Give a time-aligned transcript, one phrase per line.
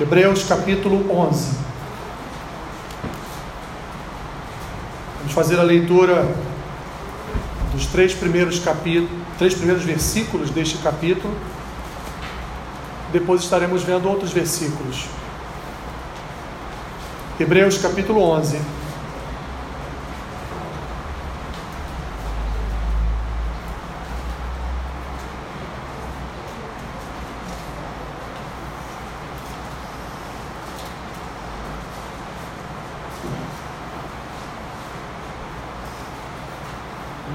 [0.00, 1.56] Hebreus capítulo 11.
[5.18, 6.24] Vamos fazer a leitura
[7.72, 11.34] dos três primeiros capítulos, três primeiros versículos deste capítulo.
[13.12, 15.06] Depois estaremos vendo outros versículos.
[17.40, 18.60] Hebreus capítulo 11.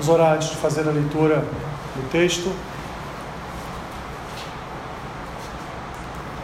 [0.03, 1.45] Vamos orar antes de fazer a leitura
[1.95, 2.51] do texto.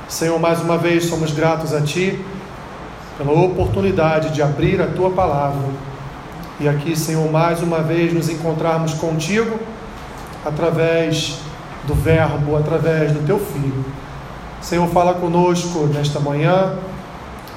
[0.08, 2.24] Senhor, mais uma vez somos gratos a Ti
[3.18, 5.68] pela oportunidade de abrir a Tua palavra.
[6.58, 9.60] E aqui, Senhor, mais uma vez nos encontrarmos contigo
[10.46, 11.40] através
[11.84, 13.84] do Verbo, através do Teu Filho.
[14.62, 16.78] Senhor, fala conosco nesta manhã,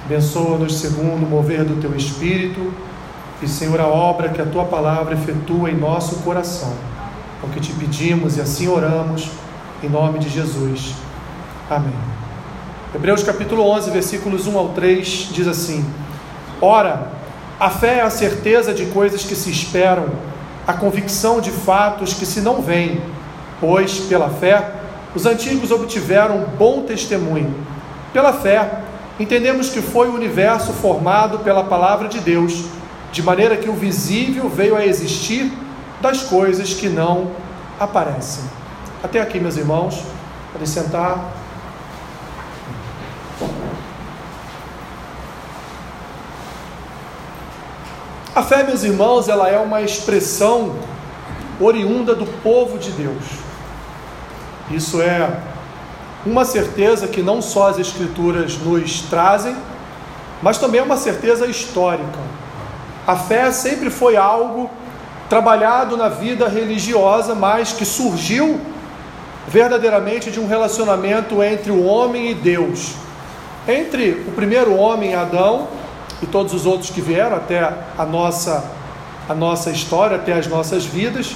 [0.05, 2.73] abençoa-nos segundo o mover do Teu Espírito
[3.43, 6.73] e, Senhor, a obra que a tua palavra efetua em nosso coração.
[7.43, 9.29] É o que te pedimos e assim oramos,
[9.83, 10.95] em nome de Jesus.
[11.69, 11.93] Amém.
[12.95, 15.85] Hebreus capítulo 11, versículos 1 ao 3 diz assim:
[16.61, 17.11] Ora,
[17.59, 20.11] a fé é a certeza de coisas que se esperam,
[20.65, 23.03] a convicção de fatos que se não veem,
[23.61, 24.73] pois, pela fé,
[25.17, 27.53] os antigos obtiveram bom testemunho.
[28.13, 28.83] Pela fé,
[29.19, 32.67] entendemos que foi o universo formado pela palavra de Deus
[33.13, 35.53] de maneira que o visível veio a existir
[36.01, 37.31] das coisas que não
[37.79, 38.43] aparecem.
[39.05, 40.03] Até aqui, meus irmãos,
[40.51, 41.33] podem sentar.
[48.35, 50.75] A fé, meus irmãos, ela é uma expressão
[51.61, 53.25] oriunda do povo de Deus.
[54.71, 55.39] Isso é
[56.25, 59.55] uma certeza que não só as Escrituras nos trazem,
[60.41, 62.19] mas também é uma certeza histórica.
[63.07, 64.71] A fé sempre foi algo
[65.29, 68.61] trabalhado na vida religiosa, mas que surgiu
[69.49, 72.93] verdadeiramente de um relacionamento entre o homem e Deus.
[73.67, 75.69] Entre o primeiro homem, Adão,
[76.21, 78.63] e todos os outros que vieram até a nossa
[79.29, 81.35] a nossa história, até as nossas vidas,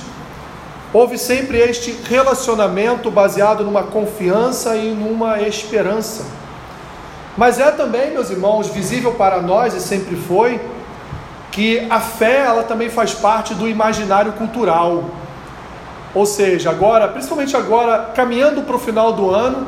[0.93, 6.25] houve sempre este relacionamento baseado numa confiança e numa esperança.
[7.37, 10.61] Mas é também, meus irmãos, visível para nós e sempre foi
[11.57, 15.05] que a fé ela também faz parte do imaginário cultural.
[16.15, 19.67] Ou seja, agora, principalmente agora, caminhando para o final do ano,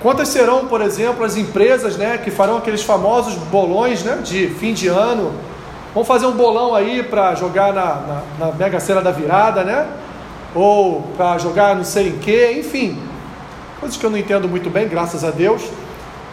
[0.00, 4.72] quantas serão, por exemplo, as empresas né, que farão aqueles famosos bolões né, de fim
[4.72, 5.34] de ano?
[5.92, 9.88] Vamos fazer um bolão aí para jogar na, na, na Mega Sena da Virada, né?
[10.54, 12.96] Ou para jogar não sei em que, enfim.
[13.80, 15.62] Coisas que eu não entendo muito bem, graças a Deus.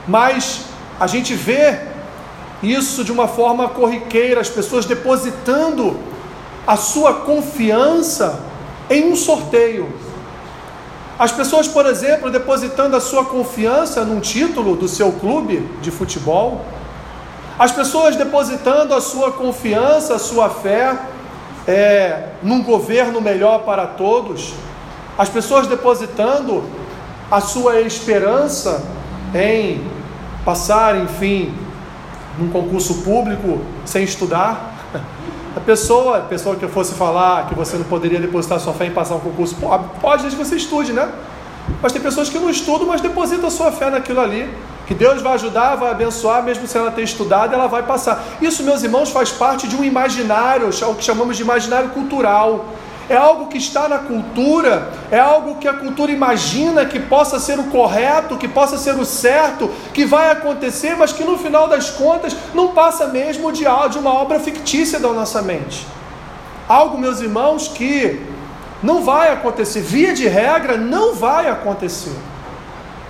[0.08, 0.66] Mas
[1.00, 1.95] a gente vê
[2.64, 5.98] isso de uma forma corriqueira, as pessoas depositando
[6.66, 8.40] a sua confiança
[8.90, 9.88] em um sorteio.
[11.18, 16.66] As pessoas, por exemplo, depositando a sua confiança num título do seu clube de futebol.
[17.58, 20.98] As pessoas depositando a sua confiança, a sua fé
[21.66, 24.54] é, num governo melhor para todos.
[25.18, 26.64] As pessoas depositando
[27.32, 28.84] a sua esperança
[29.34, 29.82] em
[30.44, 31.54] passar, enfim,
[32.38, 34.74] num concurso público sem estudar.
[35.56, 38.88] A pessoa, a pessoa que eu fosse falar que você não poderia depositar sua fé
[38.88, 39.56] em passar um concurso,
[40.02, 41.10] pode desde que você estude, né?
[41.82, 44.50] Mas tem pessoas que não estudam, mas depositam sua fé naquilo ali.
[44.86, 48.24] Que Deus vai ajudar, vai abençoar, mesmo sem ela ter estudado, ela vai passar.
[48.40, 52.66] Isso, meus irmãos, faz parte de um imaginário, o que chamamos de imaginário cultural
[53.10, 57.60] é algo que está na cultura, é algo que a cultura imagina que possa ser
[57.60, 61.90] o correto, que possa ser o certo, que vai acontecer, mas que no final das
[61.90, 65.86] contas não passa mesmo de, uma obra fictícia da nossa mente.
[66.68, 68.26] Algo, meus irmãos, que
[68.82, 72.16] não vai acontecer, via de regra, não vai acontecer.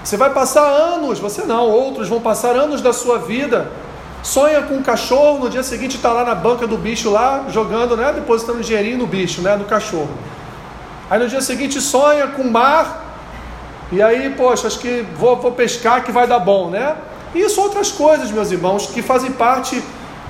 [0.04, 3.72] Você vai passar anos, você não, outros vão passar anos da sua vida
[4.26, 7.96] sonha com um cachorro, no dia seguinte está lá na banca do bicho lá, jogando,
[7.96, 10.10] né, depositando dinheirinho no bicho, né, no cachorro.
[11.08, 13.04] Aí no dia seguinte sonha com mar,
[13.92, 16.96] e aí, poxa, acho que vou, vou pescar que vai dar bom, né?
[17.36, 19.80] Isso outras coisas, meus irmãos, que fazem parte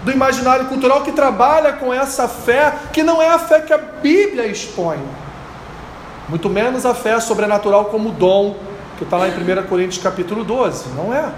[0.03, 3.77] do imaginário cultural que trabalha com essa fé, que não é a fé que a
[3.77, 4.99] Bíblia expõe.
[6.27, 8.57] Muito menos a fé sobrenatural como dom,
[8.97, 11.29] que está lá em 1 Coríntios capítulo 12, não é.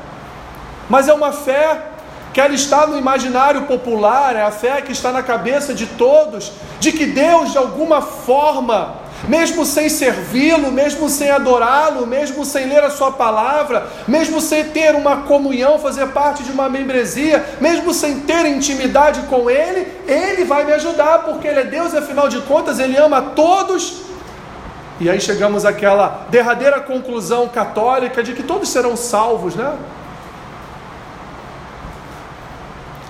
[0.90, 1.97] Mas é uma fé
[2.38, 6.52] que ela está no imaginário popular, é a fé que está na cabeça de todos,
[6.80, 8.94] de que Deus, de alguma forma,
[9.28, 14.94] mesmo sem servi-lo, mesmo sem adorá-lo, mesmo sem ler a sua palavra, mesmo sem ter
[14.94, 20.64] uma comunhão, fazer parte de uma membresia, mesmo sem ter intimidade com ele, ele vai
[20.64, 24.04] me ajudar, porque ele é Deus e afinal de contas ele ama todos.
[25.00, 29.74] E aí chegamos àquela derradeira conclusão católica de que todos serão salvos, né?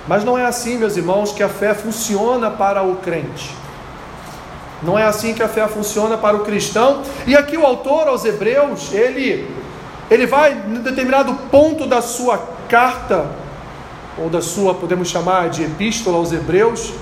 [0.08, 3.54] Mas não é assim, meus irmãos, que a fé funciona para o crente.
[4.82, 7.02] Não é assim que a fé funciona para o cristão.
[7.26, 9.50] E aqui o autor aos Hebreus, ele,
[10.10, 13.26] ele vai em determinado ponto da sua carta,
[14.18, 16.94] ou da sua, podemos chamar de epístola aos Hebreus,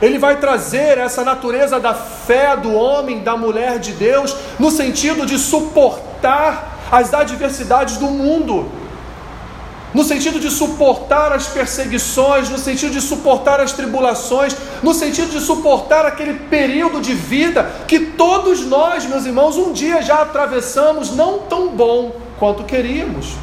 [0.00, 5.24] ele vai trazer essa natureza da fé do homem, da mulher de Deus, no sentido
[5.24, 8.81] de suportar as adversidades do mundo
[9.94, 15.40] no sentido de suportar as perseguições, no sentido de suportar as tribulações, no sentido de
[15.40, 21.40] suportar aquele período de vida que todos nós, meus irmãos, um dia já atravessamos, não
[21.40, 23.34] tão bom quanto queríamos.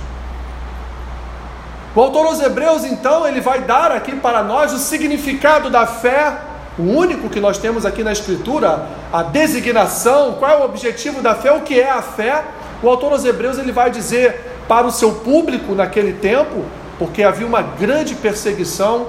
[1.95, 6.37] O autor aos Hebreus, então, ele vai dar aqui para nós o significado da fé,
[6.77, 11.35] o único que nós temos aqui na Escritura, a designação, qual é o objetivo da
[11.35, 12.43] fé, o que é a fé.
[12.81, 16.63] O autor aos Hebreus ele vai dizer para o seu público naquele tempo,
[16.99, 19.07] porque havia uma grande perseguição,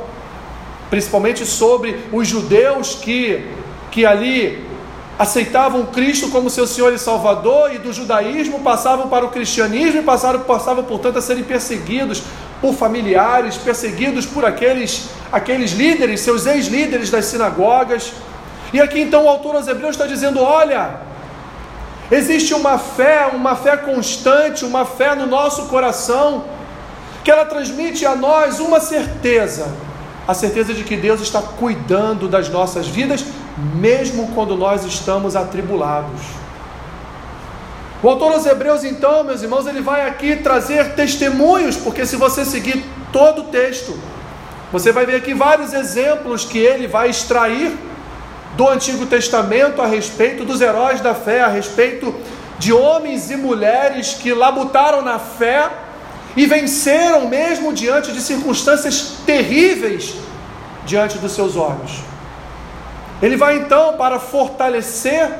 [0.88, 3.46] principalmente sobre os judeus que,
[3.90, 4.66] que ali
[5.18, 10.02] aceitavam Cristo como seu Senhor e Salvador, e do judaísmo passavam para o cristianismo e
[10.02, 12.22] passaram, passavam, portanto, a serem perseguidos
[12.62, 18.14] por familiares, perseguidos por aqueles, aqueles líderes, seus ex-líderes das sinagogas.
[18.72, 21.09] E aqui então o autor aos Hebreus está dizendo: olha,
[22.10, 26.44] Existe uma fé, uma fé constante, uma fé no nosso coração,
[27.22, 29.72] que ela transmite a nós uma certeza,
[30.26, 33.24] a certeza de que Deus está cuidando das nossas vidas,
[33.74, 36.20] mesmo quando nós estamos atribulados.
[38.02, 42.44] O autor aos Hebreus, então, meus irmãos, ele vai aqui trazer testemunhos, porque se você
[42.44, 43.96] seguir todo o texto,
[44.72, 47.76] você vai ver aqui vários exemplos que ele vai extrair
[48.56, 52.14] do Antigo Testamento a respeito dos heróis da fé, a respeito
[52.58, 55.70] de homens e mulheres que labutaram na fé
[56.36, 60.14] e venceram mesmo diante de circunstâncias terríveis
[60.84, 62.00] diante dos seus olhos.
[63.22, 65.30] Ele vai então para fortalecer,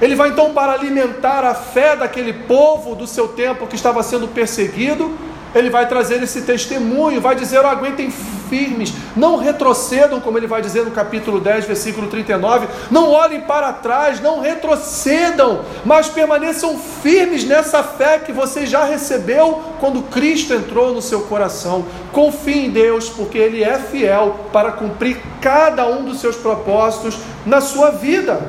[0.00, 4.28] ele vai então para alimentar a fé daquele povo do seu tempo que estava sendo
[4.28, 5.16] perseguido
[5.54, 8.10] ele vai trazer esse testemunho, vai dizer: oh, aguentem
[8.52, 12.68] firmes, não retrocedam, como ele vai dizer no capítulo 10, versículo 39.
[12.90, 19.62] Não olhem para trás, não retrocedam, mas permaneçam firmes nessa fé que você já recebeu
[19.80, 21.86] quando Cristo entrou no seu coração.
[22.12, 27.16] Confie em Deus, porque Ele é fiel para cumprir cada um dos seus propósitos
[27.46, 28.40] na sua vida.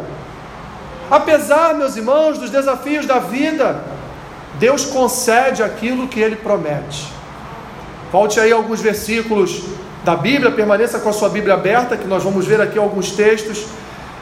[1.10, 3.84] Apesar, meus irmãos, dos desafios da vida,
[4.60, 7.08] Deus concede aquilo que ele promete.
[8.12, 9.64] Volte aí alguns versículos
[10.04, 13.66] da Bíblia, permaneça com a sua Bíblia aberta, que nós vamos ver aqui alguns textos.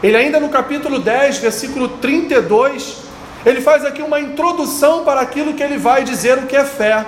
[0.02, 2.98] Ele ainda no capítulo 10, versículo 32,
[3.46, 7.06] ele faz aqui uma introdução para aquilo que ele vai dizer o que é fé.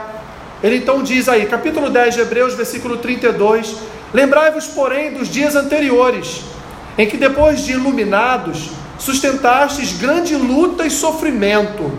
[0.64, 3.76] Ele então diz aí, capítulo 10 de Hebreus, versículo 32:
[4.14, 6.42] Lembrai-vos, porém, dos dias anteriores,
[6.98, 11.92] em que depois de iluminados, sustentastes grande luta e sofrimento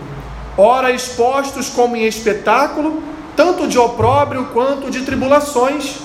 [0.57, 3.03] ora expostos como em espetáculo,
[3.35, 5.97] tanto de opróbrio quanto de tribulações,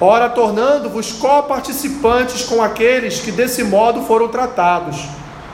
[0.00, 5.06] ora tornando-vos co-participantes com aqueles que desse modo foram tratados,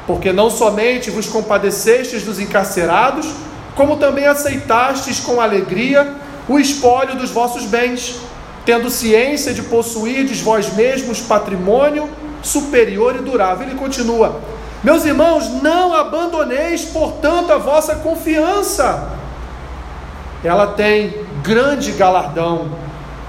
[0.07, 3.29] porque não somente vos compadecestes dos encarcerados,
[3.75, 6.17] como também aceitastes com alegria
[6.49, 8.17] o espólio dos vossos bens,
[8.65, 12.09] tendo ciência de possuirdes vós mesmos patrimônio
[12.43, 13.67] superior e durável.
[13.69, 14.41] Ele continua:
[14.83, 19.09] meus irmãos, não abandoneis, portanto, a vossa confiança.
[20.45, 22.71] Ela tem grande galardão.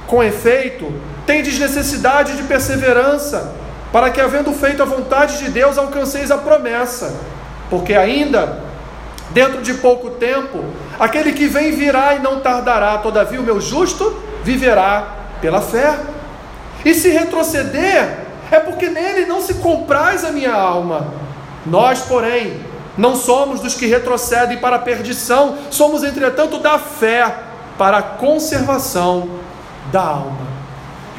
[0.05, 0.91] Com efeito,
[1.25, 3.53] tendes necessidade de perseverança,
[3.91, 7.15] para que, havendo feito a vontade de Deus, alcanceis a promessa.
[7.69, 8.59] Porque ainda,
[9.31, 10.63] dentro de pouco tempo,
[10.99, 15.97] aquele que vem virá e não tardará, todavia o meu justo viverá pela fé.
[16.85, 18.19] E se retroceder,
[18.51, 21.07] é porque nele não se compraz a minha alma.
[21.69, 22.59] Nós, porém,
[22.97, 27.33] não somos dos que retrocedem para a perdição, somos, entretanto, da fé
[27.77, 29.29] para a conservação
[29.91, 30.49] da alma.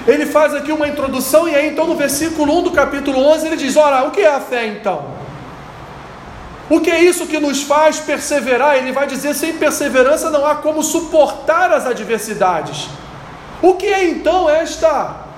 [0.07, 3.57] Ele faz aqui uma introdução, e aí, então, no versículo 1 do capítulo 11, ele
[3.57, 5.21] diz: Ora, o que é a fé então?
[6.69, 8.77] O que é isso que nos faz perseverar?
[8.77, 12.89] Ele vai dizer: sem perseverança não há como suportar as adversidades.
[13.61, 15.30] O que é então esta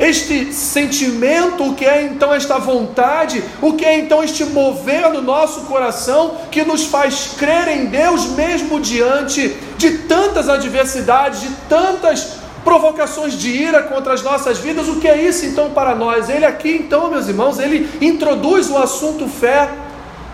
[0.00, 5.20] este sentimento, o que é então esta vontade, o que é então este mover no
[5.20, 12.40] nosso coração que nos faz crer em Deus mesmo diante de tantas adversidades, de tantas
[12.64, 14.88] provocações de ira contra as nossas vidas.
[14.88, 16.28] O que é isso então para nós?
[16.28, 19.68] Ele aqui então, meus irmãos, ele introduz o assunto fé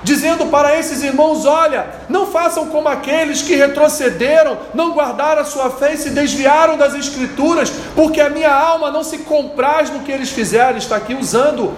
[0.07, 5.69] dizendo para esses irmãos: olha, não façam como aqueles que retrocederam, não guardaram a sua
[5.69, 10.13] fé e se desviaram das Escrituras, porque a minha alma não se compraz no que
[10.13, 10.79] eles fizeram.
[10.79, 11.75] Está aqui usando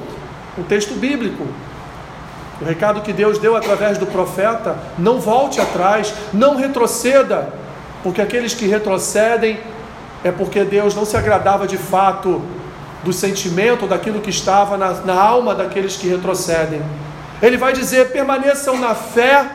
[0.59, 1.47] o texto bíblico.
[2.61, 7.49] O recado que Deus deu através do profeta: não volte atrás, não retroceda,
[8.03, 9.59] porque aqueles que retrocedem
[10.23, 12.43] é porque Deus não se agradava de fato
[13.03, 16.83] do sentimento, daquilo que estava na, na alma daqueles que retrocedem.
[17.43, 19.47] Ele vai dizer: permaneçam na fé,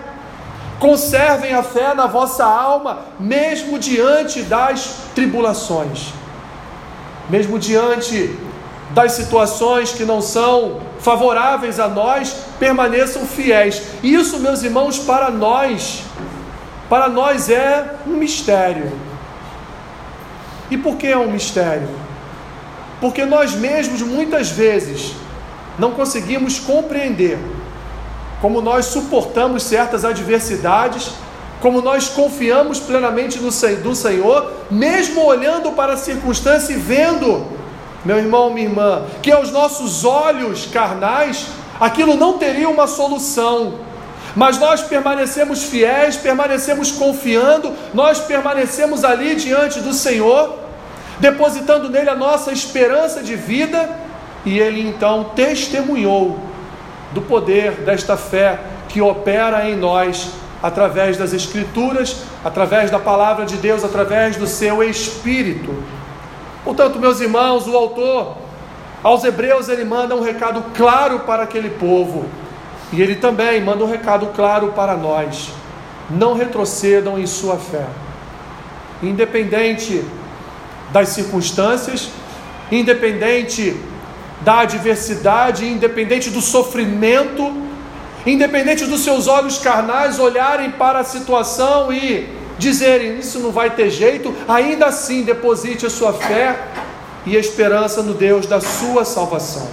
[0.79, 6.13] conservem a fé na vossa alma, mesmo diante das tribulações,
[7.29, 8.37] mesmo diante
[8.91, 13.81] das situações que não são favoráveis a nós, permaneçam fiéis.
[14.03, 16.03] Isso, meus irmãos, para nós,
[16.89, 18.91] para nós é um mistério.
[20.69, 21.89] E por que é um mistério?
[23.01, 25.13] Porque nós mesmos muitas vezes
[25.77, 27.37] não conseguimos compreender
[28.43, 31.11] como nós suportamos certas adversidades,
[31.61, 37.47] como nós confiamos plenamente no do Senhor, mesmo olhando para a circunstância e vendo,
[38.03, 41.47] meu irmão, minha irmã, que aos nossos olhos carnais
[41.79, 43.75] aquilo não teria uma solução.
[44.35, 50.59] Mas nós permanecemos fiéis, permanecemos confiando, nós permanecemos ali diante do Senhor,
[51.17, 53.89] depositando nele a nossa esperança de vida,
[54.45, 56.51] e ele então testemunhou
[57.13, 63.57] do poder desta fé que opera em nós através das Escrituras, através da palavra de
[63.57, 65.75] Deus, através do seu Espírito.
[66.63, 68.37] Portanto, meus irmãos, o autor
[69.03, 72.25] aos Hebreus ele manda um recado claro para aquele povo.
[72.93, 75.49] E ele também manda um recado claro para nós:
[76.09, 77.85] não retrocedam em sua fé,
[79.01, 80.05] independente
[80.91, 82.09] das circunstâncias,
[82.71, 83.75] independente
[84.43, 87.51] da adversidade, independente do sofrimento,
[88.25, 93.89] independente dos seus olhos carnais olharem para a situação e dizerem: Isso não vai ter
[93.89, 96.67] jeito, ainda assim deposite a sua fé
[97.25, 99.67] e esperança no Deus da sua salvação.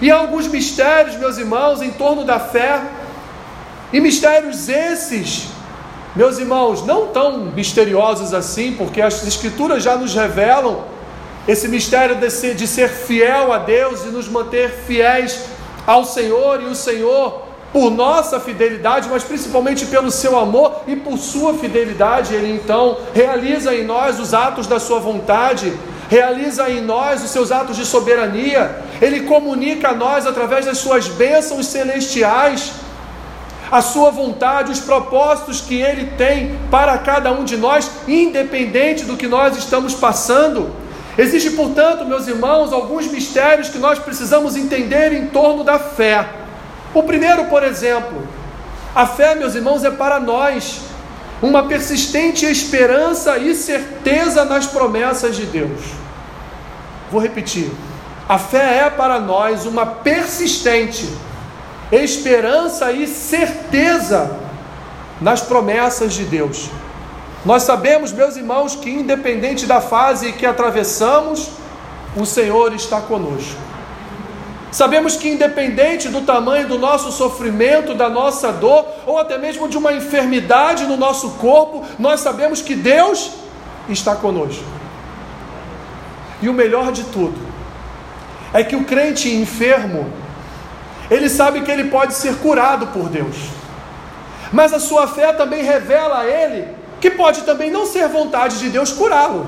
[0.00, 2.82] E há alguns mistérios, meus irmãos, em torno da fé,
[3.92, 5.48] e mistérios esses,
[6.14, 10.93] meus irmãos, não tão misteriosos assim, porque as Escrituras já nos revelam
[11.46, 15.40] esse mistério de ser, de ser fiel a Deus e nos manter fiéis
[15.86, 21.18] ao Senhor e o Senhor por nossa fidelidade, mas principalmente pelo seu amor e por
[21.18, 25.72] sua fidelidade, ele então realiza em nós os atos da sua vontade,
[26.08, 31.08] realiza em nós os seus atos de soberania, ele comunica a nós através das suas
[31.08, 32.72] bênçãos celestiais
[33.72, 39.16] a sua vontade, os propósitos que ele tem para cada um de nós, independente do
[39.16, 40.83] que nós estamos passando.
[41.16, 46.28] Existem, portanto, meus irmãos, alguns mistérios que nós precisamos entender em torno da fé.
[46.92, 48.26] O primeiro, por exemplo,
[48.94, 50.80] a fé, meus irmãos, é para nós
[51.40, 55.80] uma persistente esperança e certeza nas promessas de Deus.
[57.10, 57.70] Vou repetir.
[58.28, 61.08] A fé é para nós uma persistente
[61.92, 64.36] esperança e certeza
[65.20, 66.70] nas promessas de Deus.
[67.44, 71.50] Nós sabemos, meus irmãos, que independente da fase que atravessamos,
[72.16, 73.60] o Senhor está conosco.
[74.72, 79.76] Sabemos que, independente do tamanho do nosso sofrimento, da nossa dor, ou até mesmo de
[79.76, 83.30] uma enfermidade no nosso corpo, nós sabemos que Deus
[83.90, 84.64] está conosco.
[86.40, 87.38] E o melhor de tudo
[88.54, 90.10] é que o crente enfermo,
[91.10, 93.36] ele sabe que ele pode ser curado por Deus,
[94.50, 98.70] mas a sua fé também revela a ele que pode também não ser vontade de
[98.70, 99.46] Deus curá-lo.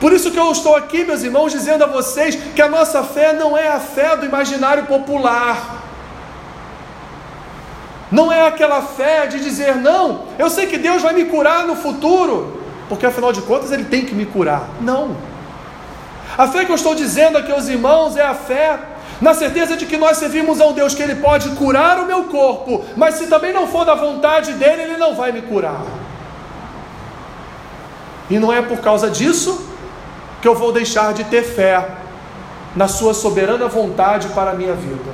[0.00, 3.34] Por isso que eu estou aqui, meus irmãos, dizendo a vocês que a nossa fé
[3.34, 5.82] não é a fé do imaginário popular.
[8.10, 11.76] Não é aquela fé de dizer, não, eu sei que Deus vai me curar no
[11.76, 14.66] futuro, porque afinal de contas Ele tem que me curar.
[14.80, 15.18] Não.
[16.38, 18.78] A fé que eu estou dizendo aqui aos irmãos é a fé
[19.20, 22.24] na certeza de que nós servimos a um Deus que Ele pode curar o meu
[22.24, 25.82] corpo, mas se também não for da vontade dele, Ele não vai me curar.
[28.28, 29.66] E não é por causa disso
[30.42, 31.88] que eu vou deixar de ter fé
[32.74, 35.10] na Sua soberana vontade para a minha vida.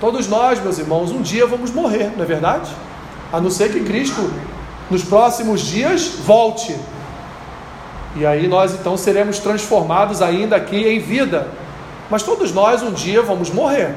[0.00, 2.70] Todos nós, meus irmãos, um dia vamos morrer, não é verdade?
[3.32, 4.30] A não ser que Cristo,
[4.90, 6.76] nos próximos dias, volte.
[8.14, 11.48] E aí nós então seremos transformados ainda aqui em vida.
[12.10, 13.94] Mas todos nós um dia vamos morrer.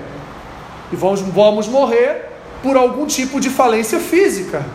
[0.92, 2.26] E vamos, vamos morrer
[2.64, 4.66] por algum tipo de falência física.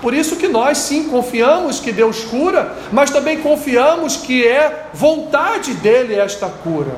[0.00, 5.74] Por isso que nós sim confiamos que Deus cura, mas também confiamos que é vontade
[5.74, 6.94] dele esta cura.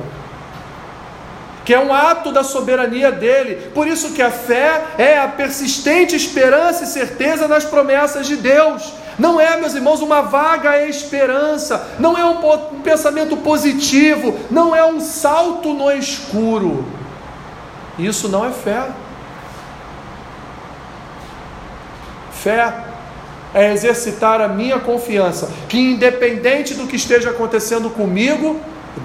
[1.63, 3.71] Que é um ato da soberania dele.
[3.73, 8.93] Por isso que a fé é a persistente esperança e certeza nas promessas de Deus.
[9.19, 15.01] Não é, meus irmãos, uma vaga esperança, não é um pensamento positivo, não é um
[15.01, 16.85] salto no escuro.
[17.99, 18.87] Isso não é fé.
[22.31, 22.73] Fé
[23.53, 28.57] é exercitar a minha confiança, que independente do que esteja acontecendo comigo,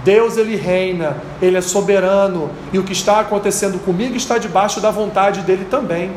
[0.05, 4.91] Deus ele reina, ele é soberano, e o que está acontecendo comigo está debaixo da
[4.91, 6.13] vontade dele também.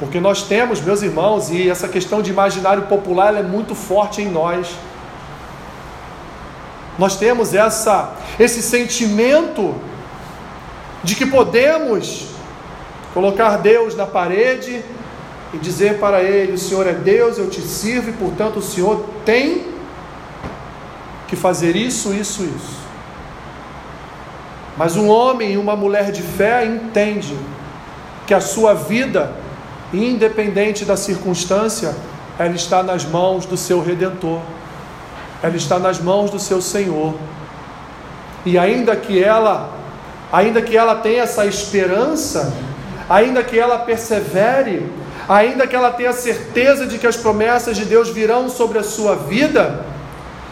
[0.00, 4.30] Porque nós temos, meus irmãos, e essa questão de imaginário popular é muito forte em
[4.30, 4.74] nós.
[6.98, 9.74] Nós temos essa, esse sentimento
[11.04, 12.28] de que podemos
[13.12, 14.82] colocar Deus na parede
[15.52, 19.04] e dizer para Ele: O Senhor é Deus, eu te sirvo e portanto o Senhor
[19.26, 19.66] tem
[21.28, 22.80] que fazer isso, isso, isso.
[24.78, 27.36] Mas um homem e uma mulher de fé entende
[28.26, 29.39] que a sua vida
[29.92, 31.94] independente da circunstância,
[32.38, 34.40] ela está nas mãos do seu redentor.
[35.42, 37.14] Ela está nas mãos do seu Senhor.
[38.44, 39.70] E ainda que ela,
[40.32, 42.52] ainda que ela tenha essa esperança,
[43.08, 44.90] ainda que ela persevere,
[45.28, 49.16] ainda que ela tenha certeza de que as promessas de Deus virão sobre a sua
[49.16, 49.84] vida,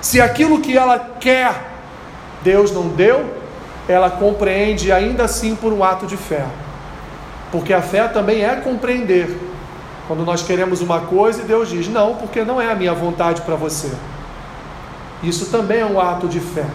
[0.00, 1.68] se aquilo que ela quer
[2.42, 3.25] Deus não deu,
[3.88, 6.45] ela compreende ainda assim por um ato de fé.
[7.50, 9.36] Porque a fé também é compreender.
[10.06, 13.42] Quando nós queremos uma coisa e Deus diz: Não, porque não é a minha vontade
[13.42, 13.90] para você.
[15.22, 16.66] Isso também é um ato de fé.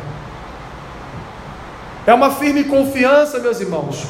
[2.05, 4.03] É uma firme confiança, meus irmãos,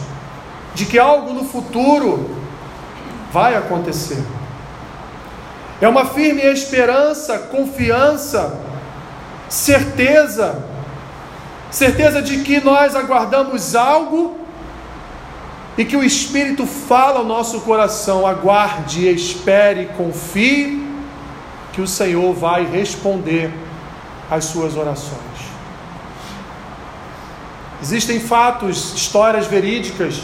[0.74, 2.30] de que algo no futuro
[3.32, 4.24] vai acontecer.
[5.80, 8.60] É uma firme esperança, confiança,
[9.48, 10.64] certeza,
[11.70, 14.43] certeza de que nós aguardamos algo
[15.78, 20.88] e que o Espírito fala ao nosso coração: aguarde, espere, confie,
[21.72, 23.52] que o Senhor vai responder
[24.30, 25.22] às suas orações.
[27.82, 30.22] Existem fatos, histórias verídicas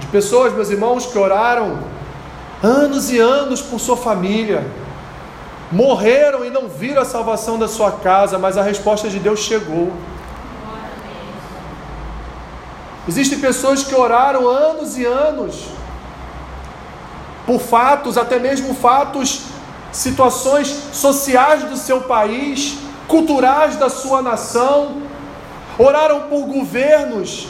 [0.00, 1.78] de pessoas, meus irmãos, que oraram
[2.62, 4.66] anos e anos por sua família,
[5.70, 9.92] morreram e não viram a salvação da sua casa, mas a resposta de Deus chegou.
[13.08, 15.64] Existem pessoas que oraram anos e anos
[17.44, 19.42] por fatos, até mesmo fatos,
[19.90, 25.02] situações sociais do seu país, culturais da sua nação,
[25.76, 27.48] oraram por governos,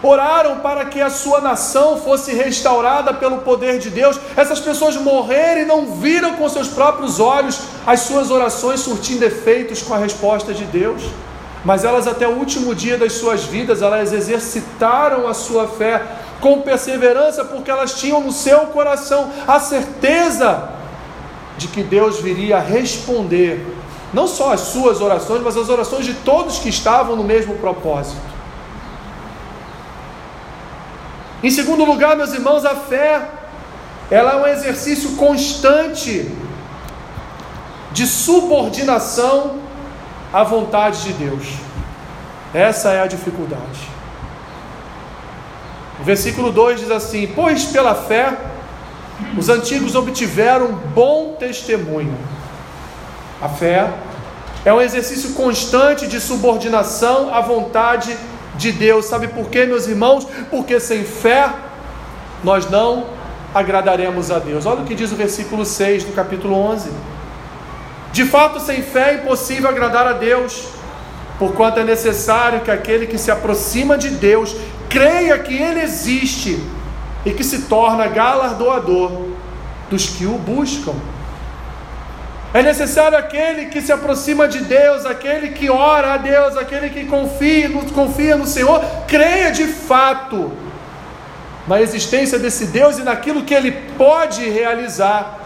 [0.00, 4.20] oraram para que a sua nação fosse restaurada pelo poder de Deus.
[4.36, 9.82] Essas pessoas morreram e não viram com seus próprios olhos as suas orações surtindo efeitos
[9.82, 11.02] com a resposta de Deus
[11.64, 16.02] mas elas até o último dia das suas vidas, elas exercitaram a sua fé
[16.40, 20.70] com perseverança, porque elas tinham no seu coração a certeza
[21.58, 23.76] de que Deus viria responder
[24.12, 28.20] não só as suas orações, mas as orações de todos que estavam no mesmo propósito.
[31.42, 33.28] Em segundo lugar, meus irmãos, a fé,
[34.10, 36.30] ela é um exercício constante
[37.92, 39.58] de subordinação
[40.32, 41.54] a vontade de Deus.
[42.54, 43.88] Essa é a dificuldade.
[46.00, 48.36] O versículo 2 diz assim: Pois pela fé
[49.36, 52.16] os antigos obtiveram bom testemunho.
[53.40, 53.90] A fé
[54.64, 58.16] é um exercício constante de subordinação à vontade
[58.56, 59.06] de Deus.
[59.06, 60.26] Sabe por quê, meus irmãos?
[60.50, 61.50] Porque sem fé
[62.42, 63.06] nós não
[63.54, 64.66] agradaremos a Deus.
[64.66, 66.90] Olha o que diz o versículo 6 do capítulo 11.
[68.12, 70.68] De fato, sem fé é impossível agradar a Deus,
[71.38, 74.56] porquanto é necessário que aquele que se aproxima de Deus
[74.88, 76.60] creia que Ele existe
[77.24, 79.28] e que se torna galardoador
[79.88, 80.94] dos que o buscam.
[82.52, 87.04] É necessário aquele que se aproxima de Deus, aquele que ora a Deus, aquele que
[87.04, 90.50] confia, confia no Senhor, creia de fato
[91.68, 95.39] na existência desse Deus e naquilo que Ele pode realizar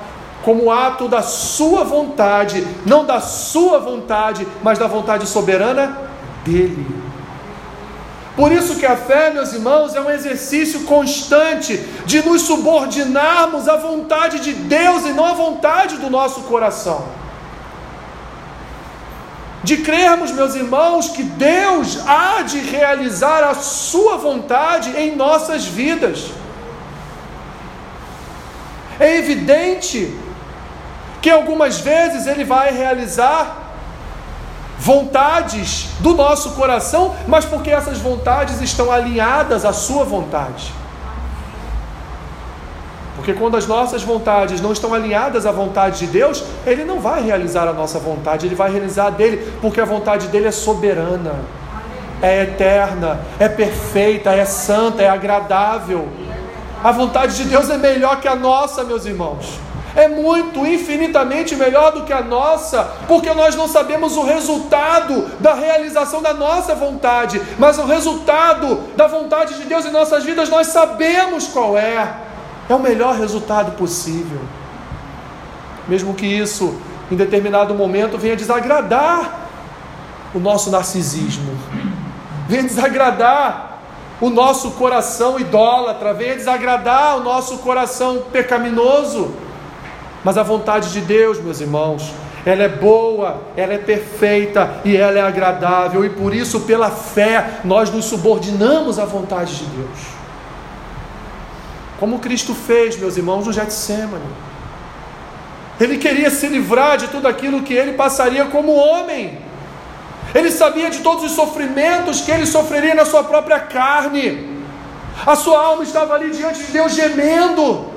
[0.45, 6.11] como ato da sua vontade, não da sua vontade, mas da vontade soberana
[6.45, 6.87] dele.
[8.37, 13.77] Por isso que a fé, meus irmãos, é um exercício constante de nos subordinarmos à
[13.77, 17.07] vontade de Deus e não à vontade do nosso coração.
[19.63, 26.33] De crermos, meus irmãos, que Deus há de realizar a sua vontade em nossas vidas.
[29.01, 30.13] É evidente
[31.25, 33.57] que algumas vezes ele vai realizar
[34.79, 40.71] vontades do nosso coração, mas porque essas vontades estão alinhadas à Sua vontade.
[43.17, 47.23] Porque quando as nossas vontades não estão alinhadas à vontade de Deus, Ele não vai
[47.23, 51.37] realizar a nossa vontade, Ele vai realizar a dele, porque a vontade dele é soberana,
[52.21, 56.07] é eterna, é perfeita, é santa, é agradável.
[56.83, 59.65] A vontade de Deus é melhor que a nossa, meus irmãos
[59.97, 65.55] é muito, infinitamente melhor do que a nossa, porque nós não sabemos o resultado da
[65.55, 70.69] realização da nossa vontade, mas o resultado da vontade de Deus em nossas vidas nós
[70.69, 72.17] sabemos qual é.
[72.69, 74.41] É o melhor resultado possível.
[75.87, 76.81] Mesmo que isso,
[77.11, 79.41] em determinado momento, venha desagradar
[80.35, 81.57] o nosso narcisismo,
[82.49, 83.79] venha desagradar
[84.21, 89.44] o nosso coração idólatra, venha desagradar o nosso coração pecaminoso.
[90.25, 92.11] Mas a vontade de Deus, meus irmãos,
[92.47, 97.61] ela é boa, ela é perfeita e ela é agradável, e por isso, pela fé,
[97.63, 99.99] nós nos subordinamos à vontade de Deus.
[102.01, 104.25] Como Cristo fez, meus irmãos, no Getsemane.
[105.79, 109.39] Ele queria se livrar de tudo aquilo que ele passaria como homem.
[110.35, 114.55] Ele sabia de todos os sofrimentos que ele sofreria na sua própria carne.
[115.25, 117.94] A sua alma estava ali diante de Deus gemendo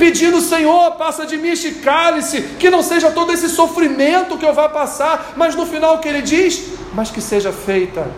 [0.00, 4.54] pedindo, Senhor, passa de mim este cálice, que não seja todo esse sofrimento que eu
[4.54, 6.70] vá passar, mas no final o que ele diz?
[6.94, 8.08] Mas que seja feita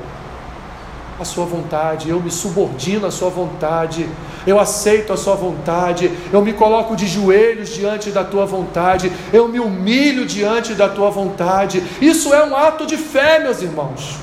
[1.21, 4.09] a sua vontade, eu me subordino à sua vontade,
[4.47, 9.49] eu aceito a sua vontade, eu me coloco de joelhos diante da tua vontade, eu
[9.49, 11.83] me humilho diante da tua vontade.
[12.01, 14.19] Isso é um ato de fé, meus irmãos.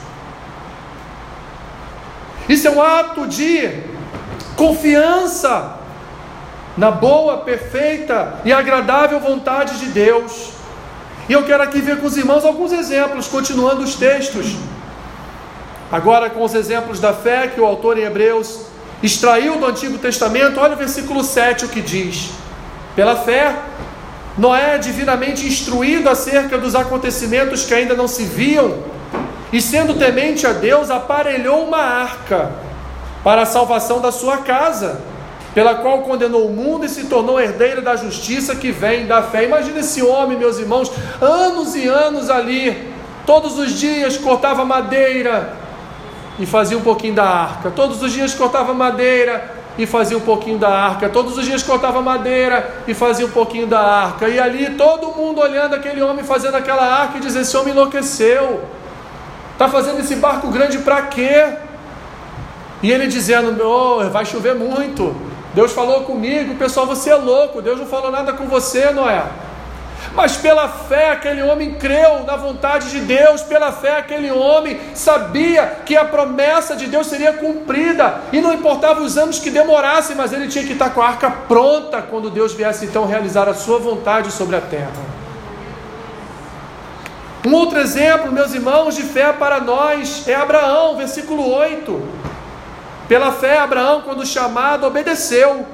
[2.47, 3.83] Isso é um ato de
[4.55, 5.78] confiança
[6.79, 10.51] na boa, perfeita e agradável vontade de Deus.
[11.27, 14.55] E eu quero aqui ver com os irmãos alguns exemplos, continuando os textos.
[15.91, 18.61] Agora, com os exemplos da fé que o autor em Hebreus
[19.03, 22.29] extraiu do Antigo Testamento, olha o versículo 7 o que diz:
[22.95, 23.57] Pela fé,
[24.37, 28.77] Noé, divinamente instruído acerca dos acontecimentos que ainda não se viam,
[29.51, 32.53] e sendo temente a Deus, aparelhou uma arca
[33.21, 35.08] para a salvação da sua casa
[35.53, 39.45] pela qual condenou o mundo e se tornou herdeiro da justiça que vem da fé.
[39.45, 42.93] Imagina esse homem, meus irmãos, anos e anos ali,
[43.25, 45.53] todos os dias cortava madeira
[46.37, 50.57] e fazia um pouquinho da arca, todos os dias cortava madeira e fazia um pouquinho
[50.57, 54.71] da arca, todos os dias cortava madeira e fazia um pouquinho da arca, e ali
[54.71, 58.61] todo mundo olhando aquele homem fazendo aquela arca e dizendo: Esse homem enlouqueceu,
[59.53, 61.45] está fazendo esse barco grande para quê?
[62.81, 65.15] E ele dizendo: oh, vai chover muito,
[65.53, 69.23] Deus falou comigo, pessoal, você é louco, Deus não falou nada com você, Noé.
[70.13, 75.79] Mas pela fé aquele homem creu na vontade de Deus, pela fé aquele homem sabia
[75.85, 80.31] que a promessa de Deus seria cumprida, e não importava os anos que demorassem, mas
[80.31, 83.79] ele tinha que estar com a arca pronta quando Deus viesse então realizar a sua
[83.79, 85.19] vontade sobre a terra.
[87.45, 92.01] Um outro exemplo, meus irmãos, de fé para nós é Abraão, versículo 8.
[93.09, 95.65] Pela fé, Abraão, quando chamado, obedeceu,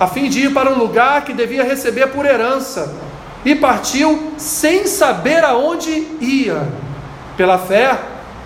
[0.00, 2.94] a fim de ir para um lugar que devia receber por herança,
[3.44, 5.90] e partiu sem saber aonde
[6.20, 6.66] ia.
[7.36, 7.98] Pela fé,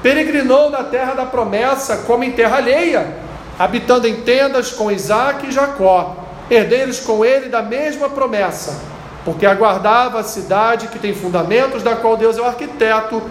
[0.03, 3.17] peregrinou na terra da promessa, como em terra alheia,
[3.57, 6.17] habitando em tendas com Isaac e Jacó,
[6.51, 8.81] herdeiros com ele da mesma promessa,
[9.25, 13.23] porque aguardava a cidade que tem fundamentos, da qual Deus é o arquiteto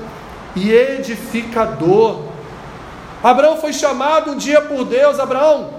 [0.56, 2.33] e edificador.
[3.24, 5.70] Abraão foi chamado um dia por Deus: Abraão,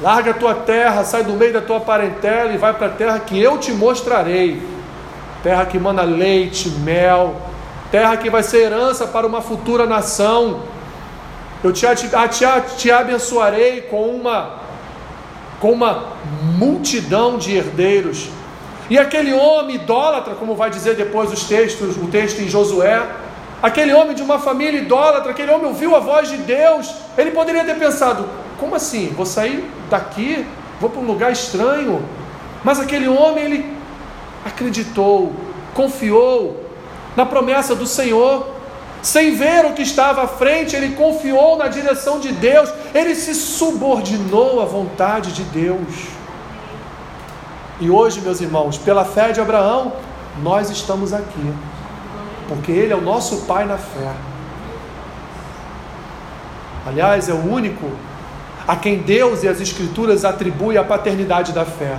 [0.00, 3.20] larga a tua terra, sai do meio da tua parentela e vai para a terra
[3.20, 4.62] que eu te mostrarei.
[5.42, 7.36] Terra que manda leite, mel,
[7.92, 10.62] terra que vai ser herança para uma futura nação.
[11.62, 12.08] Eu te, te,
[12.76, 14.54] te abençoarei com uma,
[15.60, 16.14] com uma
[16.56, 18.30] multidão de herdeiros.
[18.88, 23.06] E aquele homem idólatra, como vai dizer depois os textos, o texto em Josué,
[23.62, 26.94] Aquele homem de uma família idólatra, aquele homem ouviu a voz de Deus.
[27.16, 29.08] Ele poderia ter pensado: como assim?
[29.08, 30.46] Vou sair daqui,
[30.80, 32.04] vou para um lugar estranho.
[32.62, 33.76] Mas aquele homem, ele
[34.44, 35.32] acreditou,
[35.74, 36.64] confiou
[37.16, 38.58] na promessa do Senhor.
[39.02, 43.34] sem ver o que estava à frente, ele confiou na direção de Deus, ele se
[43.34, 46.08] subordinou à vontade de Deus.
[47.80, 49.92] E hoje, meus irmãos, pela fé de Abraão,
[50.42, 51.54] nós estamos aqui,
[52.48, 54.12] porque ele é o nosso pai na fé.
[56.86, 57.90] Aliás, é o único
[58.66, 61.98] a quem Deus e as Escrituras atribuem a paternidade da fé.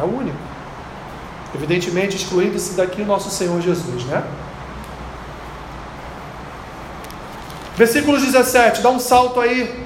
[0.00, 0.38] É o único.
[1.54, 4.22] Evidentemente, excluindo-se daqui o nosso Senhor Jesus, né?
[7.76, 9.84] Versículo 17, dá um salto aí.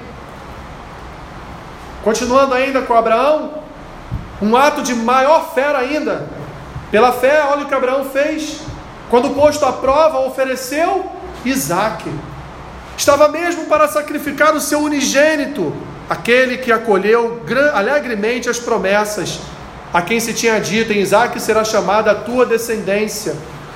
[2.03, 3.51] Continuando ainda com Abraão,
[4.41, 6.27] um ato de maior fé ainda.
[6.89, 8.70] Pela fé, olha o que Abraão fez.
[9.11, 11.05] Quando posto à prova, ofereceu
[11.43, 12.09] Isaac.
[12.97, 15.73] Estava mesmo para sacrificar o seu unigênito,
[16.09, 17.41] aquele que acolheu
[17.73, 19.41] alegremente as promessas,
[19.93, 23.35] a quem se tinha dito: em Isaac será chamada a tua descendência.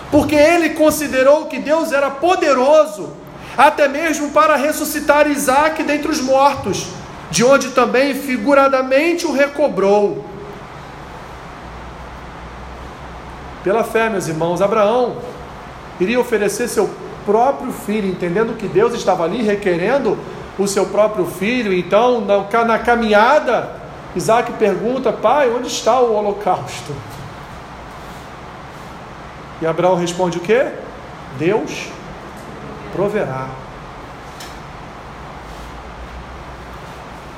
[0.10, 3.10] Porque ele considerou que Deus era poderoso
[3.58, 6.88] até mesmo para ressuscitar Isaac dentre os mortos,
[7.30, 10.24] de onde também figuradamente o recobrou.
[13.66, 15.18] Pela fé, meus irmãos, Abraão
[16.00, 16.88] iria oferecer seu
[17.26, 20.16] próprio filho, entendendo que Deus estava ali requerendo
[20.60, 21.74] o seu próprio filho.
[21.74, 23.72] Então, na, caminhada,
[24.16, 26.94] Isaac pergunta: Pai, onde está o holocausto?
[29.60, 30.64] E Abraão responde o que?
[31.40, 31.88] Deus
[32.94, 33.48] proverá.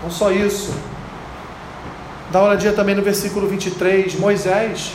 [0.04, 0.76] Não só isso.
[2.32, 4.20] Dá uma olhadinha também no versículo 23.
[4.20, 4.92] Moisés,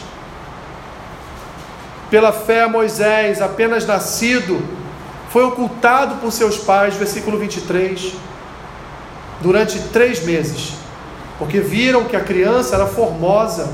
[2.12, 4.62] pela fé, Moisés, apenas nascido,
[5.30, 8.12] foi ocultado por seus pais, versículo 23,
[9.40, 10.74] durante três meses,
[11.38, 13.72] porque viram que a criança era formosa.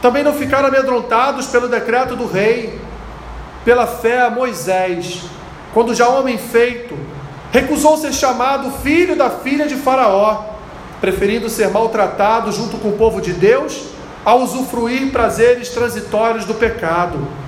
[0.00, 2.78] Também não ficaram amedrontados pelo decreto do rei.
[3.64, 5.22] Pela fé, Moisés,
[5.72, 6.96] quando já homem feito,
[7.50, 10.44] recusou ser chamado filho da filha de Faraó,
[11.00, 13.86] preferindo ser maltratado junto com o povo de Deus
[14.24, 17.43] a usufruir prazeres transitórios do pecado,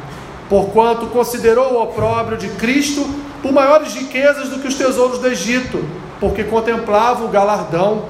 [0.48, 3.08] porquanto considerou o opróbrio de Cristo
[3.42, 5.84] por maiores riquezas do que os tesouros do Egito,
[6.20, 8.04] porque contemplava o galardão.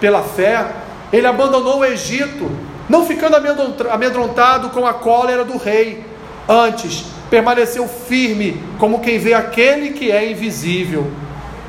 [0.00, 0.66] Pela fé,
[1.12, 2.50] ele abandonou o Egito,
[2.88, 3.36] não ficando
[3.90, 6.04] amedrontado com a cólera do rei,
[6.48, 11.10] antes permaneceu firme, como quem vê aquele que é invisível.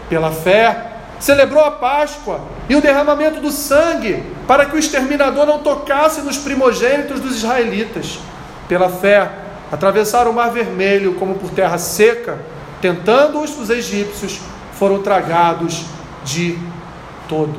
[0.10, 0.88] Pela fé,
[1.20, 6.38] celebrou a Páscoa e o derramamento do sangue, para que o exterminador não tocasse nos
[6.38, 8.20] primogênitos dos israelitas.
[8.68, 9.30] Pela fé,
[9.72, 12.40] atravessaram o Mar Vermelho como por terra seca,
[12.82, 14.40] tentando-os os egípcios,
[14.74, 15.86] foram tragados
[16.26, 16.58] de
[17.30, 17.58] todo.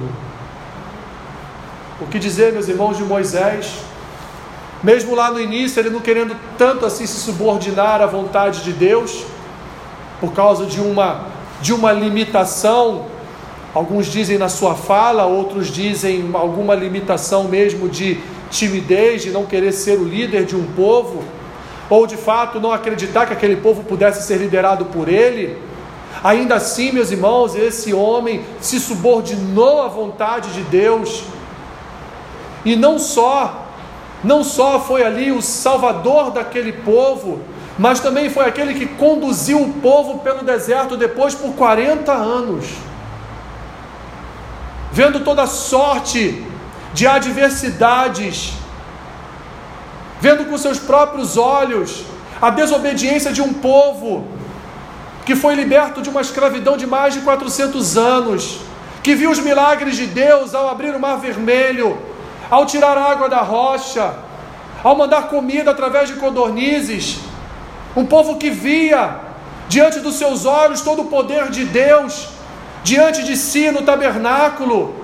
[2.01, 3.79] O que dizer, meus irmãos, de Moisés?
[4.83, 9.25] Mesmo lá no início, ele não querendo tanto assim se subordinar à vontade de Deus,
[10.21, 11.27] por causa de uma,
[11.61, 13.07] de uma limitação,
[13.73, 18.21] alguns dizem na sua fala, outros dizem alguma limitação mesmo de
[18.51, 21.23] timidez, de não querer ser o líder de um povo,
[21.93, 25.59] ou de fato não acreditar que aquele povo pudesse ser liderado por ele.
[26.25, 31.23] Ainda assim, meus irmãos, esse homem se subordinou à vontade de Deus,
[32.65, 33.67] e não só
[34.25, 37.41] não só foi ali o salvador daquele povo,
[37.79, 42.69] mas também foi aquele que conduziu o povo pelo deserto depois por 40 anos.
[44.91, 46.43] Vendo toda sorte
[46.95, 48.62] de adversidades,
[50.25, 52.05] vendo com seus próprios olhos
[52.41, 54.25] a desobediência de um povo
[55.27, 58.61] que foi liberto de uma escravidão de mais de 400 anos,
[59.03, 61.99] que viu os milagres de Deus ao abrir o mar vermelho,
[62.49, 64.15] ao tirar água da rocha,
[64.85, 67.19] ao mandar comida através de codornizes,
[67.97, 69.17] um povo que via
[69.69, 72.29] diante dos seus olhos todo o poder de Deus,
[72.85, 74.95] diante de si no tabernáculo,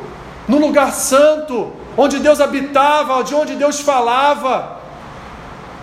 [0.47, 4.78] no lugar santo, onde Deus habitava, de onde Deus falava,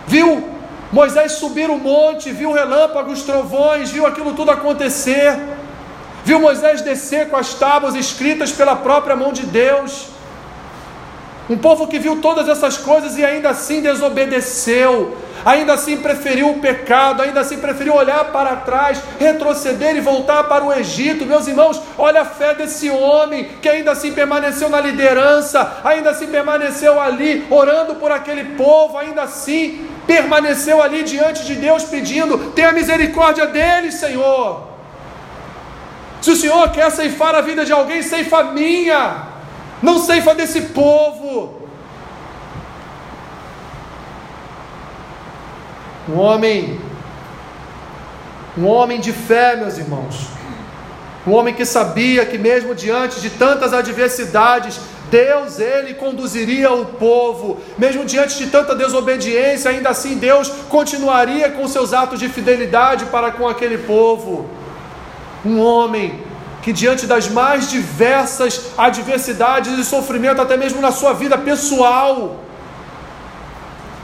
[0.06, 0.56] viu?
[0.92, 5.36] Moisés subir o monte, viu relâmpagos, trovões, viu aquilo tudo acontecer,
[6.24, 10.08] viu Moisés descer com as tábuas escritas pela própria mão de Deus,
[11.48, 16.58] um povo que viu todas essas coisas e ainda assim desobedeceu, ainda assim preferiu o
[16.58, 21.24] pecado, ainda assim preferiu olhar para trás, retroceder e voltar para o Egito.
[21.24, 26.26] Meus irmãos, olha a fé desse homem que ainda assim permaneceu na liderança, ainda assim
[26.26, 32.72] permaneceu ali orando por aquele povo, ainda assim permaneceu ali diante de Deus pedindo: tenha
[32.72, 34.68] misericórdia dele, Senhor.
[36.20, 39.36] Se o Senhor quer ceifar a vida de alguém, ceifa minha
[39.82, 41.62] não ceifa desse povo.
[46.08, 46.80] Um homem
[48.58, 50.16] Um homem de fé, meus irmãos.
[51.26, 57.58] Um homem que sabia que, mesmo diante de tantas adversidades, Deus, ele conduziria o povo,
[57.78, 63.30] mesmo diante de tanta desobediência, ainda assim Deus continuaria com seus atos de fidelidade para
[63.30, 64.48] com aquele povo.
[65.44, 66.20] Um homem
[66.60, 72.40] que, diante das mais diversas adversidades e sofrimento, até mesmo na sua vida pessoal,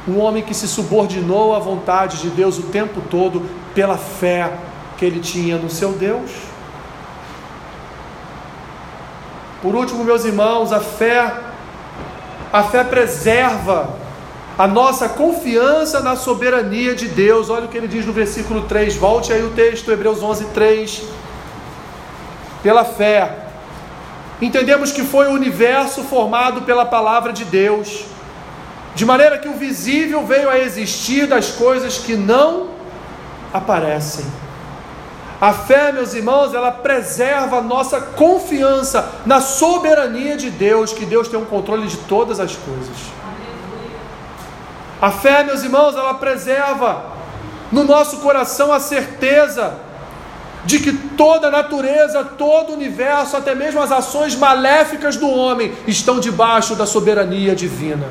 [0.07, 3.43] um homem que se subordinou à vontade de Deus o tempo todo
[3.75, 4.53] pela fé
[4.97, 6.52] que ele tinha no seu Deus.
[9.63, 11.33] Por último, meus irmãos, a fé
[12.53, 13.97] a fé preserva
[14.59, 17.49] a nossa confiança na soberania de Deus.
[17.49, 18.97] Olha o que ele diz no versículo 3.
[18.97, 21.03] Volte aí o texto, Hebreus 11, 3.
[22.63, 23.47] Pela fé,
[24.41, 28.05] entendemos que foi o universo formado pela palavra de Deus,
[28.95, 32.69] de maneira que o visível veio a existir das coisas que não
[33.53, 34.27] aparecem.
[35.43, 41.27] A fé, meus irmãos, ela preserva a nossa confiança na soberania de Deus, que Deus
[41.27, 42.97] tem o um controle de todas as coisas.
[45.01, 47.07] A fé, meus irmãos, ela preserva
[47.73, 49.75] no nosso coração a certeza
[50.65, 55.75] de que toda a natureza, todo o universo, até mesmo as ações maléficas do homem,
[55.89, 58.07] estão debaixo da soberania divina,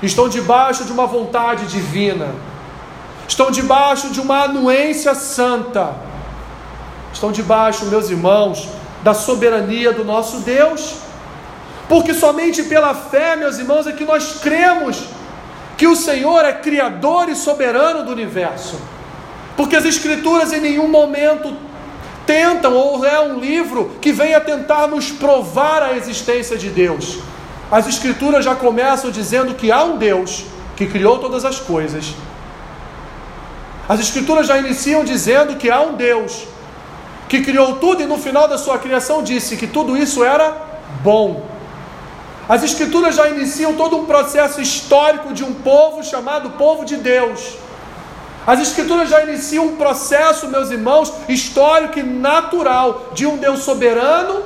[0.00, 2.36] estão debaixo de uma vontade divina
[3.30, 5.94] estão debaixo de uma anuência santa,
[7.12, 8.68] estão debaixo, meus irmãos,
[9.04, 10.96] da soberania do nosso Deus,
[11.88, 15.04] porque somente pela fé, meus irmãos, é que nós cremos
[15.78, 18.80] que o Senhor é Criador e soberano do universo,
[19.56, 21.56] porque as Escrituras em nenhum momento
[22.26, 27.20] tentam, ou é um livro que venha tentar nos provar a existência de Deus.
[27.70, 32.12] As Escrituras já começam dizendo que há um Deus que criou todas as coisas
[33.90, 36.46] as Escrituras já iniciam dizendo que há um Deus
[37.28, 40.46] que criou tudo e no final da sua criação disse que tudo isso era
[41.02, 41.44] bom.
[42.48, 47.56] As Escrituras já iniciam todo um processo histórico de um povo chamado povo de Deus.
[48.46, 54.44] As Escrituras já iniciam um processo, meus irmãos, histórico e natural de um Deus soberano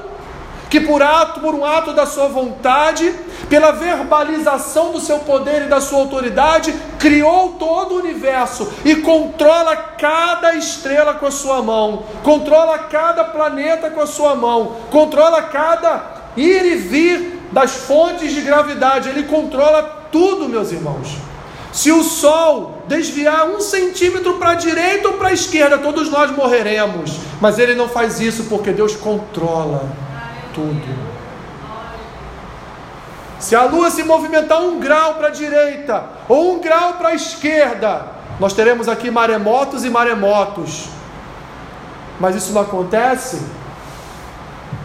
[0.74, 3.14] que por ato, por um ato da sua vontade,
[3.48, 9.76] pela verbalização do seu poder e da sua autoridade, criou todo o universo e controla
[9.76, 16.32] cada estrela com a sua mão, controla cada planeta com a sua mão, controla cada
[16.36, 21.06] ir e vir das fontes de gravidade, ele controla tudo, meus irmãos.
[21.72, 26.32] Se o Sol desviar um centímetro para a direita ou para a esquerda, todos nós
[26.32, 27.12] morreremos.
[27.40, 29.88] Mas ele não faz isso porque Deus controla
[30.54, 31.24] tudo.
[33.38, 37.14] Se a lua se movimentar um grau para a direita ou um grau para a
[37.14, 38.06] esquerda,
[38.40, 40.86] nós teremos aqui maremotos e maremotos.
[42.18, 43.44] Mas isso não acontece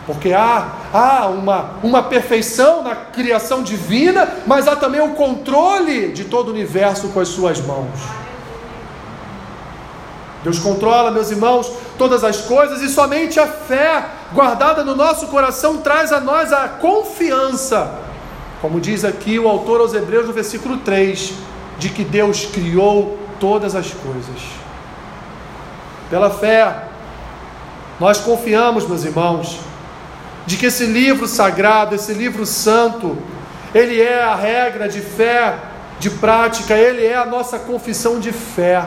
[0.05, 6.25] porque há, há uma, uma perfeição na criação divina, mas há também o controle de
[6.25, 7.87] todo o universo com as suas mãos.
[10.43, 14.03] Deus controla, meus irmãos, todas as coisas e somente a fé
[14.33, 17.99] guardada no nosso coração traz a nós a confiança,
[18.61, 21.33] como diz aqui o autor aos Hebreus no versículo 3,
[21.77, 24.41] de que Deus criou todas as coisas.
[26.09, 26.83] Pela fé,
[27.99, 29.59] nós confiamos, meus irmãos,
[30.45, 33.17] de que esse livro sagrado, esse livro santo,
[33.73, 35.55] ele é a regra de fé,
[35.99, 38.83] de prática, ele é a nossa confissão de fé.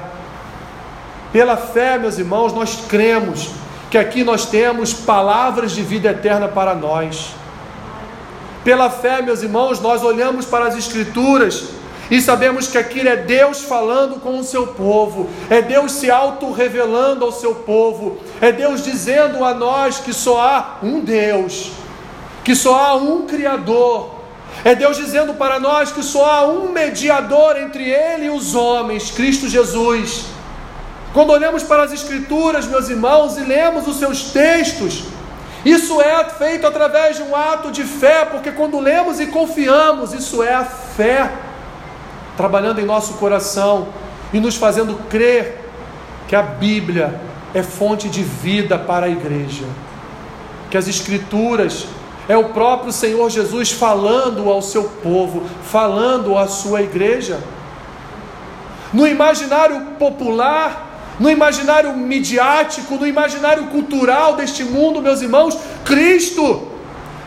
[1.33, 3.51] Pela fé, meus irmãos, nós cremos
[3.93, 7.35] que aqui nós temos palavras de vida eterna para nós.
[8.65, 11.65] Pela fé, meus irmãos, nós olhamos para as Escrituras
[12.11, 17.23] e sabemos que aquilo é Deus falando com o seu povo, é Deus se auto-revelando
[17.23, 21.73] ao seu povo, é Deus dizendo a nós que só há um Deus,
[22.43, 24.23] que só há um Criador,
[24.65, 29.11] é Deus dizendo para nós que só há um mediador entre Ele e os homens,
[29.11, 30.33] Cristo Jesus.
[31.13, 35.05] Quando olhamos para as Escrituras, meus irmãos, e lemos os seus textos,
[35.65, 40.43] isso é feito através de um ato de fé, porque quando lemos e confiamos, isso
[40.43, 41.31] é a fé
[42.37, 43.89] trabalhando em nosso coração
[44.33, 45.61] e nos fazendo crer
[46.27, 47.21] que a Bíblia
[47.55, 49.67] é fonte de vida para a igreja,
[50.71, 51.87] que as Escrituras
[52.27, 57.39] é o próprio Senhor Jesus falando ao seu povo, falando à sua igreja.
[58.93, 60.92] No imaginário popular,
[61.23, 66.69] no imaginário midiático, no imaginário cultural deste mundo, meus irmãos, Cristo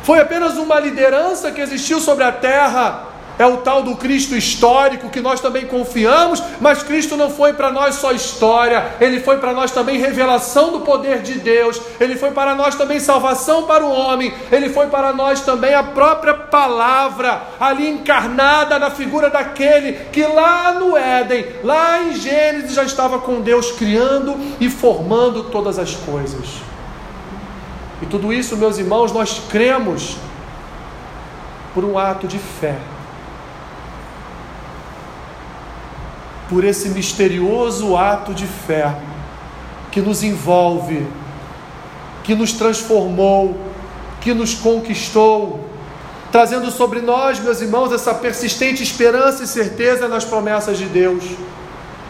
[0.03, 5.09] foi apenas uma liderança que existiu sobre a terra é o tal do Cristo histórico
[5.09, 9.53] que nós também confiamos, mas Cristo não foi para nós só história, ele foi para
[9.53, 13.91] nós também revelação do poder de Deus, ele foi para nós também salvação para o
[13.91, 20.23] homem, ele foi para nós também a própria palavra ali encarnada na figura daquele que
[20.23, 25.93] lá no Éden, lá em Gênesis já estava com Deus criando e formando todas as
[25.95, 26.45] coisas.
[28.01, 30.17] E tudo isso, meus irmãos, nós cremos
[31.73, 32.75] por um ato de fé.
[36.49, 38.95] Por esse misterioso ato de fé
[39.91, 41.07] que nos envolve,
[42.23, 43.57] que nos transformou,
[44.21, 45.69] que nos conquistou,
[46.31, 51.23] trazendo sobre nós, meus irmãos, essa persistente esperança e certeza nas promessas de Deus.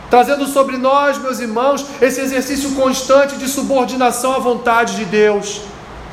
[0.09, 5.61] Trazendo sobre nós, meus irmãos, esse exercício constante de subordinação à vontade de Deus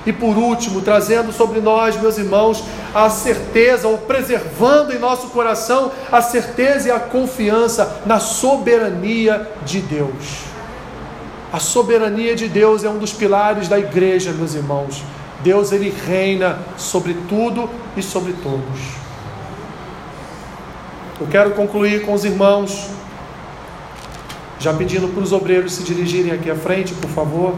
[0.04, 5.92] e por último, trazendo sobre nós, meus irmãos, a certeza, ou preservando em nosso coração
[6.10, 10.44] a certeza e a confiança na soberania de Deus.
[11.52, 15.02] A soberania de Deus é um dos pilares da igreja, meus irmãos.
[15.42, 19.02] Deus ele reina sobre tudo e sobre todos.
[21.20, 22.88] Eu quero concluir com os irmãos,
[24.58, 27.54] já pedindo para os obreiros se dirigirem aqui à frente, por favor.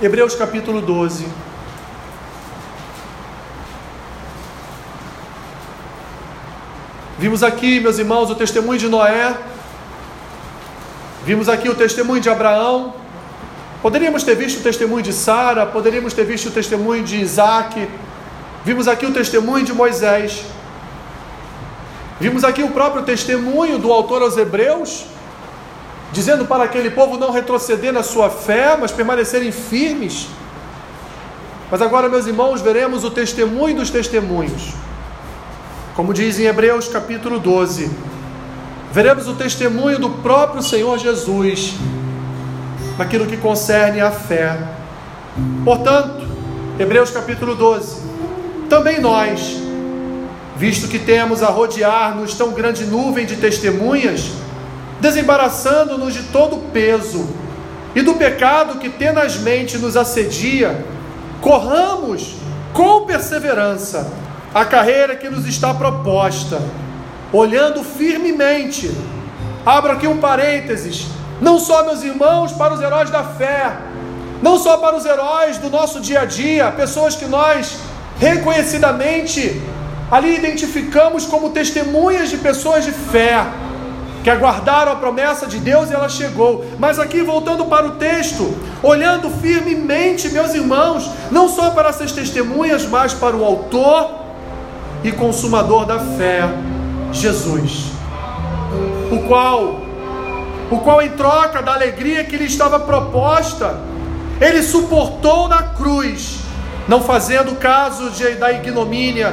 [0.00, 1.26] Hebreus capítulo 12.
[7.18, 9.34] Vimos aqui, meus irmãos, o testemunho de Noé.
[11.24, 12.92] Vimos aqui o testemunho de Abraão.
[13.80, 17.88] Poderíamos ter visto o testemunho de Sara, poderíamos ter visto o testemunho de Isaac.
[18.66, 20.44] Vimos aqui o testemunho de Moisés.
[22.20, 25.06] Vimos aqui o próprio testemunho do autor aos Hebreus,
[26.12, 30.28] dizendo para aquele povo não retroceder na sua fé, mas permanecerem firmes.
[31.70, 34.74] Mas agora, meus irmãos, veremos o testemunho dos testemunhos.
[35.94, 37.90] Como diz em Hebreus capítulo 12,
[38.92, 41.74] veremos o testemunho do próprio Senhor Jesus
[42.96, 44.56] naquilo que concerne a fé.
[45.64, 46.26] Portanto,
[46.78, 48.02] Hebreus capítulo 12,
[48.68, 49.56] também nós,
[50.56, 54.32] visto que temos a rodear-nos tão grande nuvem de testemunhas,
[55.00, 57.28] desembaraçando-nos de todo o peso
[57.94, 60.84] e do pecado que tenazmente nos assedia,
[61.40, 62.36] corramos
[62.72, 64.10] com perseverança
[64.54, 66.60] a carreira que nos está proposta,
[67.32, 68.90] olhando firmemente.
[69.64, 71.06] Abro aqui um parênteses,
[71.40, 73.76] não só meus irmãos, para os heróis da fé,
[74.42, 77.78] não só para os heróis do nosso dia a dia, pessoas que nós
[78.18, 79.60] reconhecidamente
[80.10, 83.44] ali identificamos como testemunhas de pessoas de fé
[84.26, 86.64] que aguardaram a promessa de Deus e ela chegou.
[86.80, 92.84] Mas aqui, voltando para o texto, olhando firmemente, meus irmãos, não só para essas testemunhas,
[92.88, 94.10] mas para o Autor
[95.04, 96.42] e Consumador da fé,
[97.12, 97.92] Jesus,
[99.12, 99.82] o qual,
[100.72, 103.78] o qual em troca da alegria que lhe estava proposta,
[104.40, 106.40] ele suportou na cruz,
[106.88, 109.32] não fazendo caso de, da ignomínia,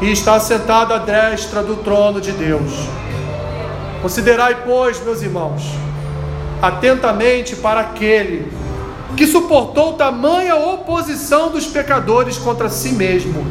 [0.00, 2.72] e está sentado à destra do trono de Deus.
[4.02, 5.62] Considerai, pois, meus irmãos,
[6.60, 8.50] atentamente para aquele
[9.16, 13.46] que suportou tamanha oposição dos pecadores contra si mesmo,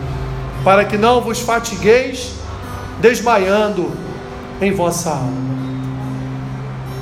[0.61, 2.33] para que não vos fatigueis
[2.99, 3.91] desmaiando
[4.59, 5.51] em vossa alma.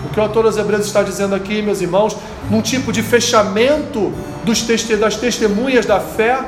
[0.06, 2.16] O que o autor aos Hebreus está dizendo aqui, meus irmãos,
[2.52, 4.62] num tipo de fechamento dos
[5.00, 6.40] das testemunhas da fé,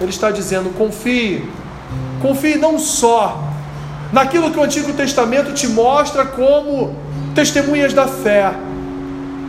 [0.00, 1.48] ele está dizendo: confie,
[2.20, 3.49] confie não só
[4.12, 6.96] naquilo que o Antigo Testamento te mostra como
[7.34, 8.52] testemunhas da fé.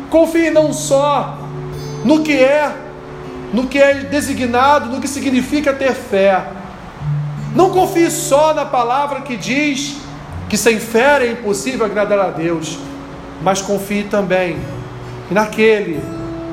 [0.10, 1.38] Confie não só
[2.04, 2.72] no que é,
[3.54, 6.46] no que é designado, no que significa ter fé.
[7.56, 9.98] Não confie só na palavra que diz
[10.50, 12.78] que sem fé é impossível agradar a Deus,
[13.42, 14.58] mas confie também
[15.30, 16.02] naquele,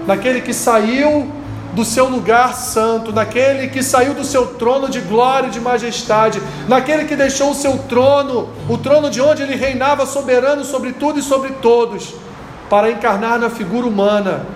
[0.06, 1.38] naquele que saiu
[1.73, 6.41] do seu lugar santo, naquele que saiu do seu trono de glória e de majestade,
[6.66, 11.19] naquele que deixou o seu trono, o trono de onde ele reinava soberano sobre tudo
[11.19, 12.14] e sobre todos,
[12.71, 14.47] para encarnar na figura humana.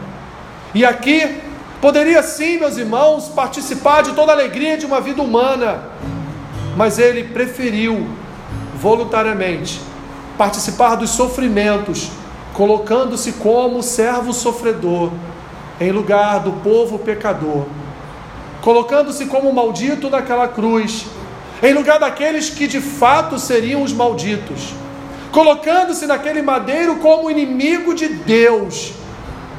[0.74, 1.40] E aqui
[1.80, 5.82] poderia sim, meus irmãos, participar de toda a alegria de uma vida humana,
[6.76, 8.08] mas ele preferiu
[8.76, 9.80] voluntariamente
[10.36, 12.10] participar dos sofrimentos,
[12.54, 15.10] colocando-se como servo sofredor
[15.80, 17.66] em lugar do povo pecador,
[18.60, 21.06] colocando-se como maldito naquela cruz,
[21.62, 24.74] em lugar daqueles que de fato seriam os malditos,
[25.30, 28.92] colocando-se naquele madeiro como inimigo de Deus,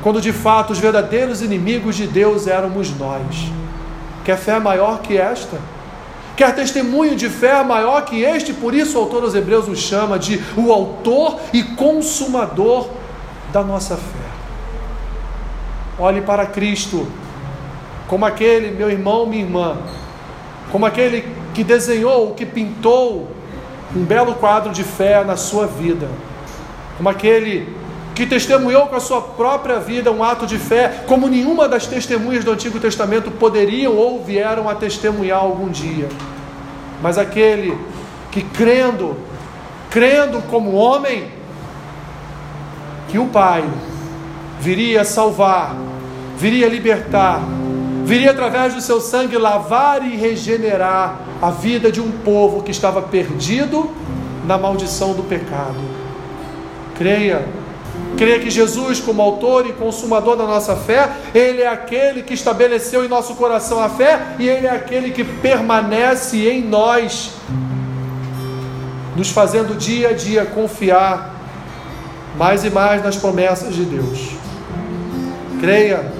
[0.02, 3.52] quando de fato os verdadeiros inimigos de Deus éramos nós.
[4.24, 5.58] Quer fé maior que esta?
[6.36, 10.18] quer testemunho de fé maior que este, por isso o autor aos Hebreus o chama
[10.18, 12.90] de o autor e consumador
[13.52, 14.23] da nossa fé.
[15.98, 17.08] Olhe para Cristo,
[18.08, 19.78] como aquele, meu irmão, minha irmã,
[20.72, 21.24] como aquele
[21.54, 23.32] que desenhou, que pintou
[23.96, 26.08] um belo quadro de fé na sua vida,
[26.98, 27.76] como aquele
[28.16, 32.44] que testemunhou com a sua própria vida um ato de fé, como nenhuma das testemunhas
[32.44, 36.08] do Antigo Testamento poderiam ou vieram a testemunhar algum dia.
[37.02, 37.78] Mas aquele
[38.32, 39.18] que crendo,
[39.90, 41.28] crendo como homem,
[43.10, 43.64] que o Pai
[44.64, 45.76] viria salvar,
[46.38, 47.42] viria libertar,
[48.06, 53.02] viria através do seu sangue lavar e regenerar a vida de um povo que estava
[53.02, 53.92] perdido
[54.48, 55.76] na maldição do pecado.
[56.96, 57.46] Creia
[58.18, 63.04] Creia que Jesus, como autor e consumador da nossa fé, Ele é aquele que estabeleceu
[63.04, 67.32] em nosso coração a fé e Ele é aquele que permanece em nós,
[69.16, 71.36] nos fazendo dia a dia confiar
[72.38, 74.43] mais e mais nas promessas de Deus.
[75.64, 76.12] Creia,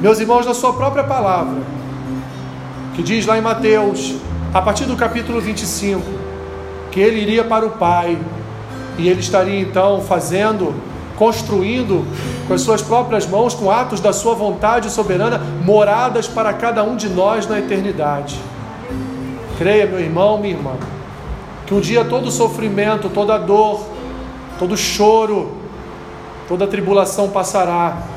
[0.00, 1.60] meus irmãos, na Sua própria palavra,
[2.94, 4.14] que diz lá em Mateus,
[4.54, 6.02] a partir do capítulo 25,
[6.90, 8.18] que Ele iria para o Pai
[8.96, 10.74] e ele estaria então fazendo,
[11.18, 12.02] construindo
[12.48, 16.96] com as suas próprias mãos, com atos da sua vontade soberana, moradas para cada um
[16.96, 18.40] de nós na eternidade.
[19.58, 20.76] Creia, meu irmão, minha irmã,
[21.66, 23.84] que um dia todo sofrimento, toda dor,
[24.58, 25.52] todo choro,
[26.48, 28.13] toda tribulação passará,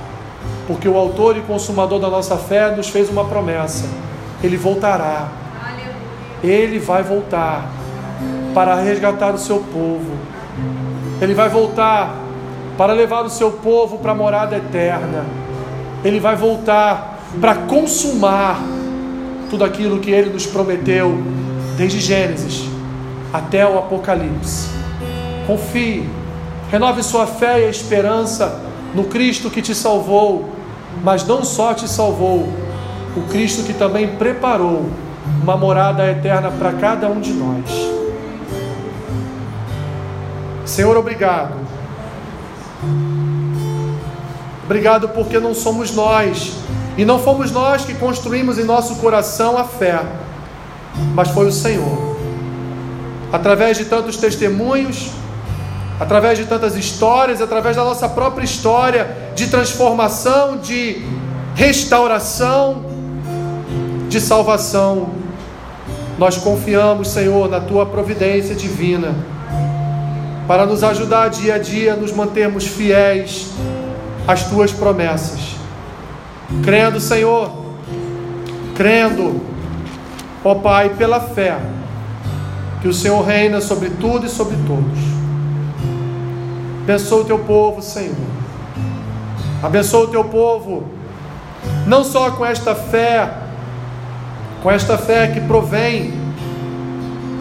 [0.65, 3.85] porque o autor e consumador da nossa fé nos fez uma promessa:
[4.43, 5.27] ele voltará.
[6.43, 7.67] Ele vai voltar
[8.53, 10.17] para resgatar o seu povo
[11.19, 12.15] ele vai voltar
[12.77, 15.25] para levar o seu povo para a morada eterna.
[16.03, 18.61] Ele vai voltar para consumar
[19.49, 21.17] tudo aquilo que ele nos prometeu
[21.75, 22.69] desde Gênesis
[23.33, 24.69] até o Apocalipse.
[25.47, 26.07] Confie,
[26.69, 28.61] renove sua fé e esperança
[28.93, 30.49] no Cristo que te salvou,
[31.03, 32.47] mas não só te salvou,
[33.15, 34.89] o Cristo que também preparou
[35.41, 37.97] uma morada eterna para cada um de nós.
[40.65, 41.53] Senhor, obrigado.
[44.65, 46.53] Obrigado porque não somos nós,
[46.97, 50.01] e não fomos nós que construímos em nosso coração a fé,
[51.13, 52.17] mas foi o Senhor.
[53.31, 55.11] Através de tantos testemunhos,
[55.99, 61.01] através de tantas histórias, através da nossa própria história de transformação, de
[61.55, 62.85] restauração,
[64.07, 65.09] de salvação,
[66.17, 69.15] nós confiamos, Senhor, na tua providência divina
[70.47, 73.51] para nos ajudar dia a dia nos mantermos fiéis
[74.25, 75.57] às tuas promessas.
[76.63, 77.51] Crendo, Senhor,
[78.73, 79.41] crendo,
[80.43, 81.59] ó Pai, pela fé,
[82.81, 85.16] que o Senhor reina sobre tudo e sobre todos.
[86.87, 88.15] Abençoa o teu povo, Senhor.
[89.61, 90.85] Abençoa o teu povo,
[91.85, 93.29] não só com esta fé,
[94.63, 96.13] com esta fé que provém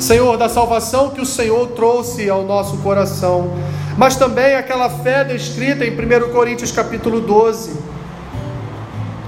[0.01, 3.53] Senhor, da salvação que o Senhor trouxe ao nosso coração,
[3.97, 7.79] mas também aquela fé descrita em 1 Coríntios capítulo 12.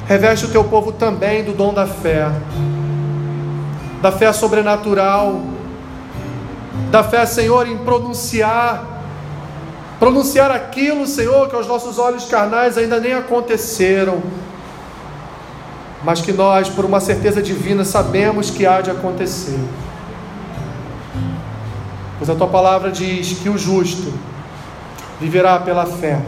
[0.08, 2.28] Reveste o teu povo também do dom da fé,
[4.02, 5.40] da fé sobrenatural,
[6.90, 8.97] da fé, Senhor, em pronunciar,
[9.98, 14.22] pronunciar aquilo, Senhor, que aos nossos olhos carnais ainda nem aconteceram,
[16.04, 19.58] mas que nós, por uma certeza divina, sabemos que há de acontecer.
[22.18, 24.12] Pois a tua palavra diz que o justo
[25.20, 26.20] viverá pela fé.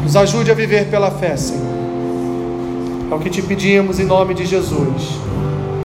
[0.00, 1.66] Nos ajude a viver pela fé, Senhor.
[3.10, 5.18] É o que te pedimos em nome de Jesus.